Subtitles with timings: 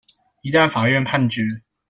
[0.41, 1.61] 一旦法院判決